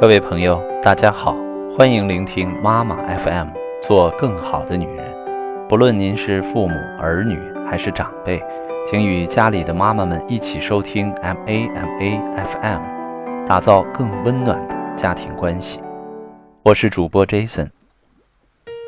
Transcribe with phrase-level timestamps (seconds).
[0.00, 1.36] 各位朋友，大家好，
[1.76, 3.48] 欢迎聆听妈妈 FM，
[3.82, 5.04] 做更好的女人。
[5.68, 7.38] 不论您是父母、儿女
[7.68, 8.42] 还是长辈，
[8.86, 15.82] 请与家里的妈妈们一起收听 MAMA FM，打造更温暖的家庭关系。
[16.62, 17.68] 我是主播 Jason。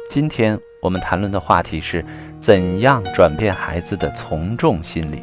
[0.08, 2.06] 今天我们谈论的话题是
[2.38, 5.22] 怎样转变孩子的从众心理。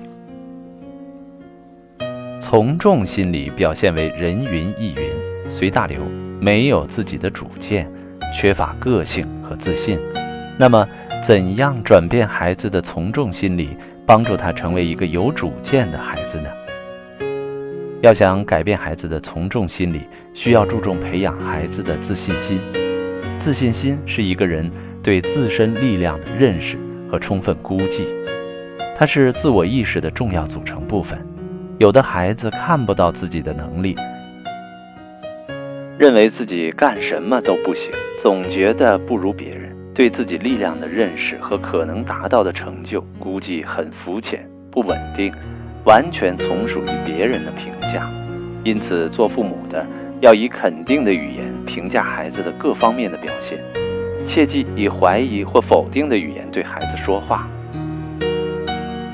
[2.39, 5.11] 从众心理表现为人云亦云、
[5.49, 6.05] 随大流，
[6.39, 7.91] 没有自己的主见，
[8.35, 9.99] 缺乏个性和自信。
[10.59, 10.87] 那么，
[11.25, 16.49] 怎样转变孩子的从众心理，帮助他成为一个有主见的孩子呢？
[18.01, 22.61] 要想改变孩子的从众心理，需要注重培养孩子的自信心。
[23.39, 24.71] 自信心是一个人
[25.01, 26.77] 对自身力量的认识
[27.11, 28.07] 和充分估计，
[28.95, 31.19] 它是自我意识的重要组成部分。
[31.79, 33.95] 有的孩子看不到自己的能力，
[35.99, 45.29] 认为自己干什么都不行，总觉得不如别人，对自己力量的认识和可能达到的成就估计很肤浅、不稳定，
[45.83, 48.09] 完全从属于别人的评价。
[48.63, 49.85] 因此，做父母的
[50.21, 53.59] 要以肯定的语言评价孩子的各方面的表现，
[54.23, 57.45] 切忌以怀疑或否定的语言对孩子说话。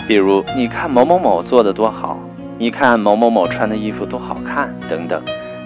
[0.07, 2.19] 比如，你看某某某做的多好。
[2.57, 5.21] 你看某某某穿的衣服多好看，等等，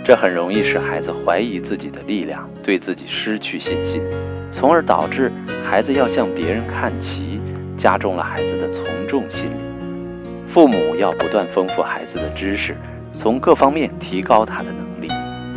[0.09, 4.01] 这很容易使孩子怀疑自己的力量，对自己失去信心，
[4.49, 5.31] 从而导致
[5.63, 7.39] 孩子要向别人看齐，
[7.77, 10.47] 加重了孩子的从众心理。
[10.47, 12.75] 父母要不断丰富孩子的知识，
[13.13, 15.09] 从各方面提高他的能力，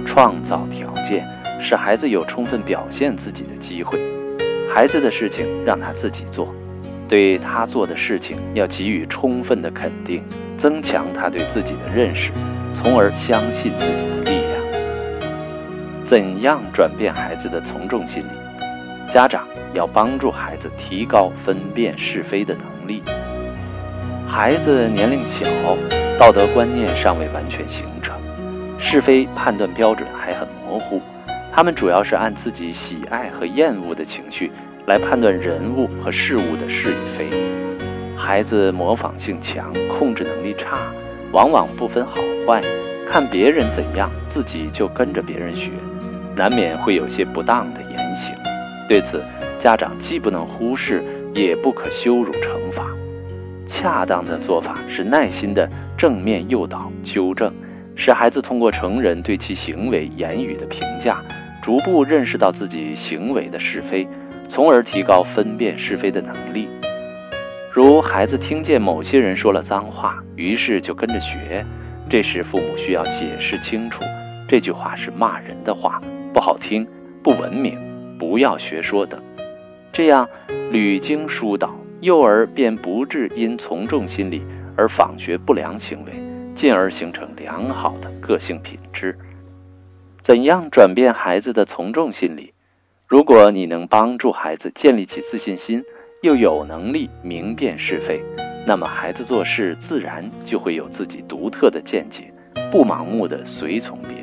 [0.04, 1.26] 创造条件，
[1.58, 3.98] 使孩子有充分表现自己的机会。
[4.68, 6.54] 孩子的事情让他自己做。
[7.08, 10.22] 对他做的事情要给予充分的肯定，
[10.58, 12.32] 增强他对自己的认识，
[12.70, 14.31] 从而相信自己的力。
[16.04, 19.12] 怎样转变孩子的从众心理？
[19.12, 23.02] 家长要帮助孩子提高分辨是非的能力。
[24.26, 25.46] 孩子年龄小，
[26.18, 28.16] 道德观念尚未完全形成，
[28.78, 31.00] 是非判断标准还很模糊，
[31.52, 34.50] 他们主要是按自己喜爱和厌恶的情绪。
[34.84, 37.30] 来判断人物和事物的是与非，
[38.16, 40.92] 孩子模仿性强，控制能力差，
[41.30, 42.60] 往往不分好坏，
[43.08, 45.70] 看别人怎样，自己就跟着别人学，
[46.36, 48.34] 难免会有些不当的言行。
[48.88, 49.22] 对此，
[49.58, 51.02] 家长既不能忽视，
[51.34, 52.86] 也不可羞辱惩罚。
[53.64, 57.52] 恰当的做法是耐心的正面诱导、纠正，
[57.94, 61.22] 使孩子通过成人对其行为、言语的评价，
[61.62, 64.06] 逐步认识到自己行为的是非。
[64.44, 66.68] 从而提高分辨是非的能力。
[67.70, 71.64] 如孩子听见某些人说了脏话，于是就跟着学，
[72.08, 74.02] 这时父母需要解释清楚，
[74.48, 76.88] 这句话是骂人的话，不好听，
[77.22, 79.22] 不文明，不要学说等。
[79.92, 80.26] 这样
[80.70, 84.42] 屡经疏导，幼儿便不致因从众心理
[84.74, 86.12] 而仿学不良行为，
[86.52, 89.18] 进而形成良好的个性品质。
[90.22, 92.54] 怎样转变孩子的从众心理？
[93.06, 95.84] 如果你能帮助孩子建立起自信心，
[96.22, 98.22] 又有能力明辨是非，
[98.66, 102.32] 那么孩子做事自然就会有自己独特的见解，
[102.70, 104.21] 不盲目的随从别人。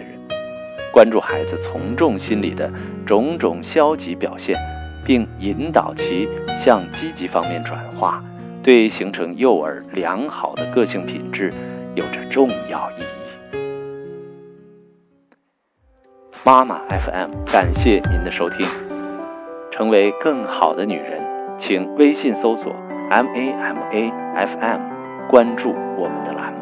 [0.92, 2.72] 关注孩子从众心理的
[3.06, 4.58] 种种消极表现，
[5.06, 6.28] 并引导其
[6.58, 8.24] 向积极方面转化，
[8.64, 11.54] 对形成幼儿良好的个性品质
[11.96, 13.06] 有着重要意义。
[16.44, 18.66] 妈妈 FM，感谢您的收听。
[19.72, 21.22] 成为更好的女人，
[21.56, 22.74] 请微信搜索
[23.10, 24.82] M A M A F M，
[25.30, 26.59] 关注我们的栏目。